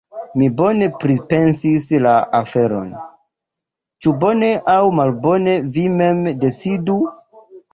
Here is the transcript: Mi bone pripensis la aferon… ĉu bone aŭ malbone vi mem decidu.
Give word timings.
Mi 0.41 0.45
bone 0.59 0.85
pripensis 1.03 1.85
la 2.05 2.13
aferon… 2.39 2.89
ĉu 4.07 4.15
bone 4.27 4.51
aŭ 4.77 4.81
malbone 5.01 5.57
vi 5.77 5.85
mem 6.01 6.27
decidu. 6.47 6.99